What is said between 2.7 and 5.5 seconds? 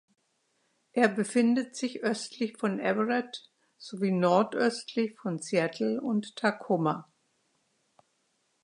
Everett sowie nordöstlich von